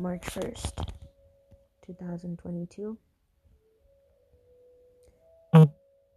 [0.00, 0.88] March 1st,
[1.84, 2.96] 2022.
[5.52, 5.66] I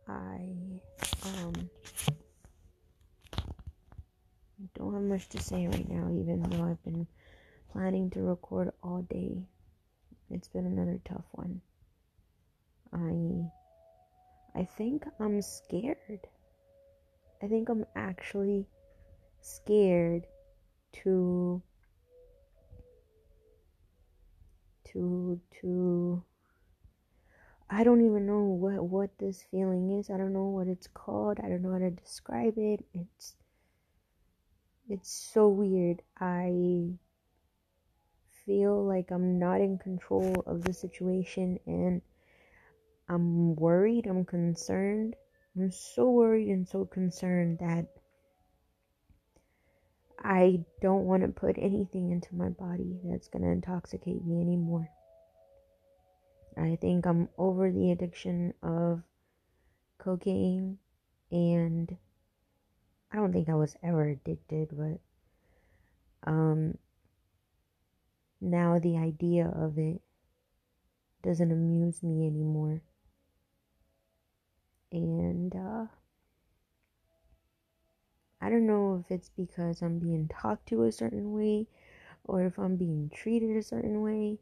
[0.08, 1.70] um
[4.74, 7.06] don't have much to say right now even though I've been
[7.74, 9.44] planning to record all day.
[10.32, 11.60] It's been another tough one.
[12.94, 16.22] I I think I'm scared.
[17.42, 18.66] I think I'm actually
[19.42, 20.26] scared
[21.04, 21.62] to
[24.94, 26.24] to to
[27.70, 30.10] I don't even know what what this feeling is.
[30.10, 31.40] I don't know what it's called.
[31.44, 32.86] I don't know how to describe it.
[32.94, 33.36] It's
[34.90, 36.02] it's so weird.
[36.20, 36.98] I
[38.46, 42.02] feel like I'm not in control of the situation and
[43.10, 45.16] I'm worried, I'm concerned.
[45.56, 47.88] I'm so worried and so concerned that
[50.24, 54.90] I don't want to put anything into my body that's going to intoxicate me anymore.
[56.58, 59.02] I think I'm over the addiction of
[59.98, 60.78] cocaine
[61.32, 61.98] and
[63.12, 65.00] I don't think I was ever addicted, but
[66.30, 66.78] um
[68.40, 70.02] now the idea of it
[71.22, 72.82] doesn't amuse me anymore.
[74.92, 75.86] And uh
[78.42, 81.68] I don't know if it's because I'm being talked to a certain way
[82.24, 84.40] or if I'm being treated a certain way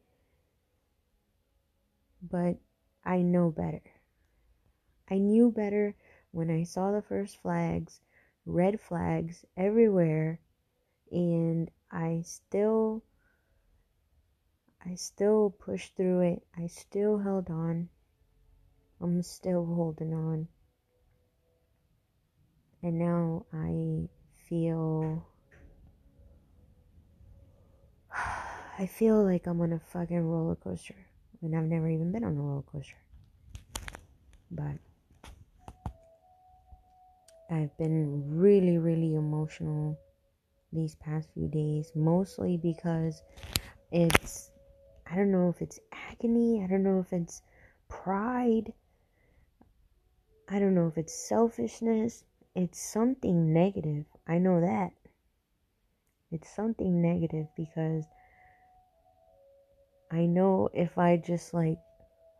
[2.21, 2.57] but
[3.03, 3.81] I know better.
[5.09, 5.95] I knew better
[6.31, 7.99] when I saw the first flags,
[8.45, 10.39] red flags everywhere,
[11.11, 13.03] and I still
[14.85, 16.43] I still pushed through it.
[16.57, 17.89] I still held on.
[18.99, 20.47] I'm still holding on.
[22.83, 24.09] And now I
[24.49, 25.25] feel
[28.79, 30.95] I feel like I'm on a fucking roller coaster
[31.41, 32.97] and I've never even been on a roller coaster.
[34.49, 34.77] But
[37.51, 39.99] I've been really, really emotional
[40.71, 43.21] these past few days, mostly because
[43.91, 44.51] it's,
[45.05, 47.41] I don't know if it's agony, I don't know if it's
[47.89, 48.71] pride,
[50.47, 52.23] I don't know if it's selfishness,
[52.55, 54.05] it's something negative.
[54.27, 54.91] I know that.
[56.31, 58.05] It's something negative because
[60.11, 61.79] I know if I just like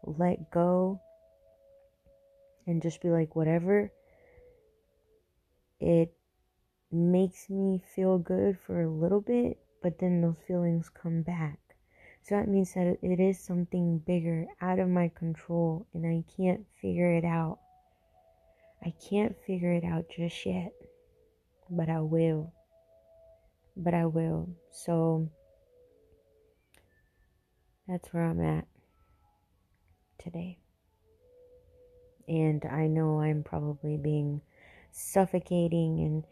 [0.03, 0.99] let go
[2.67, 3.91] and just be like, whatever,
[5.79, 6.13] it
[6.91, 11.59] makes me feel good for a little bit, but then those feelings come back.
[12.23, 16.65] So that means that it is something bigger out of my control and I can't
[16.81, 17.59] figure it out.
[18.83, 20.73] I can't figure it out just yet,
[21.69, 22.51] but I will.
[23.77, 24.49] But I will.
[24.71, 25.29] So
[27.87, 28.65] that's where I'm at
[30.17, 30.57] today.
[32.27, 34.41] And I know I'm probably being
[34.91, 36.25] suffocating and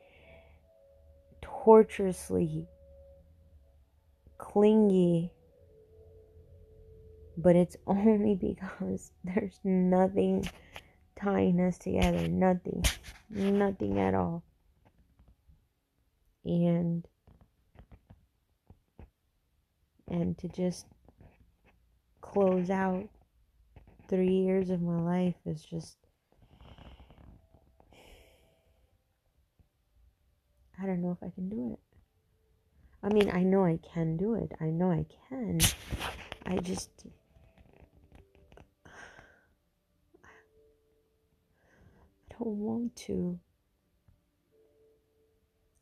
[1.41, 2.67] torturously
[4.37, 5.33] clingy,
[7.37, 10.49] but it's only because there's nothing
[11.21, 12.27] tying us together.
[12.27, 12.83] Nothing.
[13.29, 14.43] Nothing at all.
[16.45, 17.05] And
[20.07, 20.87] and to just
[22.21, 23.07] close out
[24.07, 25.97] three years of my life is just
[30.81, 31.79] I don't know if I can do it.
[33.03, 34.51] I mean, I know I can do it.
[34.61, 35.59] I know I can.
[36.45, 36.89] I just
[42.39, 43.39] don't want to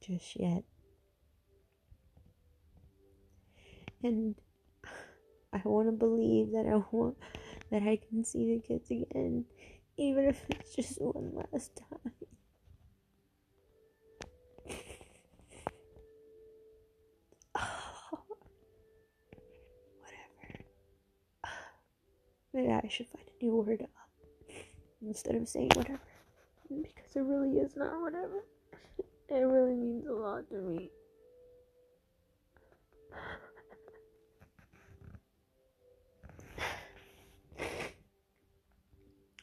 [0.02, 0.64] just yet.
[4.04, 4.36] And
[5.54, 7.18] I want to believe that I want
[7.72, 9.46] that I can see the kids again,
[9.98, 12.14] even if it's just one last time.
[20.00, 20.64] whatever.
[22.54, 23.86] Maybe I should find a new word
[25.02, 26.00] instead of saying whatever.
[27.18, 28.44] It really is not whatever.
[29.30, 30.92] It really means a lot to me.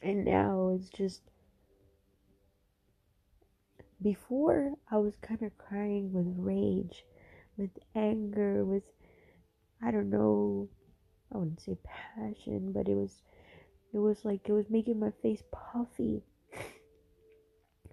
[0.01, 1.21] And now it's just.
[4.01, 7.03] Before, I was kind of crying with rage,
[7.57, 8.83] with anger, with.
[9.81, 10.69] I don't know.
[11.29, 13.21] I wouldn't say passion, but it was.
[13.91, 16.23] It was like it was making my face puffy,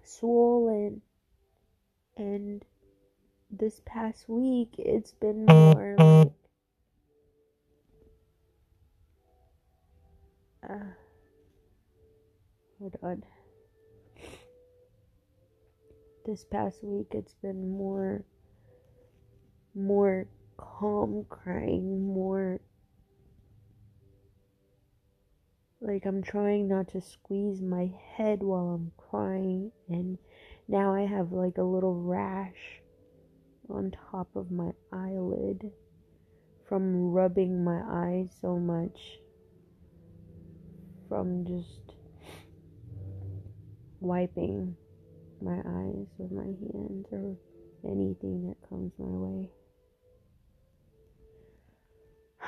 [0.03, 1.01] swollen.
[2.15, 2.63] And
[3.49, 6.31] this past week, it's been more like.
[10.69, 10.93] Uh,
[12.79, 13.23] hold on.
[16.25, 18.23] This past week, it's been more.
[19.75, 22.59] More calm crying, more
[25.83, 30.17] like I'm trying not to squeeze my head while I'm crying, and
[30.69, 32.81] now I have like a little rash
[33.69, 35.71] on top of my eyelid
[36.69, 38.97] from rubbing my eyes so much
[41.09, 41.97] from just
[43.99, 44.77] wiping
[45.41, 47.35] my eyes with my hands or
[47.83, 49.49] anything that comes my way.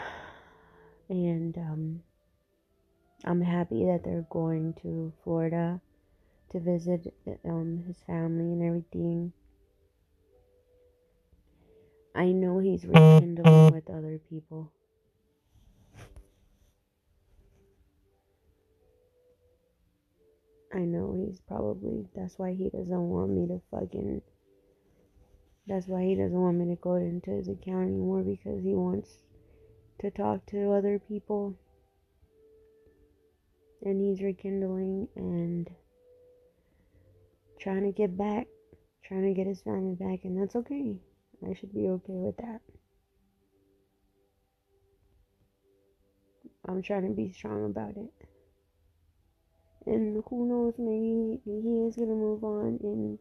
[1.08, 2.00] And um,
[3.28, 5.82] I'm happy that they're going to Florida
[6.52, 7.12] to visit
[7.44, 9.34] um, his family and everything.
[12.14, 14.72] I know he's rekindling with other people.
[20.74, 24.22] I know he's probably that's why he doesn't want me to fucking
[25.66, 29.10] that's why he doesn't want me to go into his account anymore because he wants
[30.00, 31.56] to talk to other people
[33.86, 35.70] and he's rekindling and
[37.60, 38.48] trying to get back
[39.06, 40.98] trying to get his family back and that's okay.
[41.48, 42.62] I should be okay with that.
[46.68, 48.12] I'm trying to be strong about it.
[49.86, 53.20] And who knows, maybe he is gonna move on, and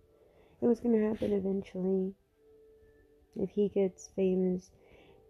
[0.62, 2.14] it was gonna happen eventually.
[3.36, 4.70] If he gets famous,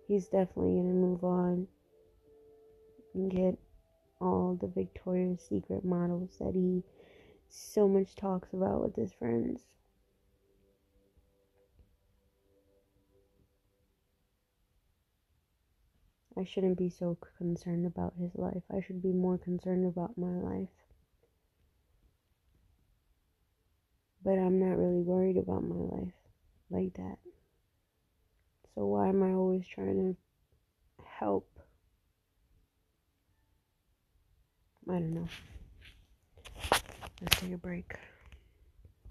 [0.07, 1.67] he's definitely gonna move on
[3.15, 3.59] and get
[4.21, 6.83] all the Victoria's Secret models that he
[7.49, 9.67] so much talks about with his friends.
[16.37, 18.63] I shouldn't be so concerned about his life.
[18.71, 20.69] I should be more concerned about my life.
[24.23, 26.15] But I'm not really worried about my life
[26.71, 27.19] like that.
[28.75, 30.17] So why am I always trying to
[31.05, 31.54] help?
[34.87, 35.29] I don't know.
[37.21, 37.95] Let's take a break.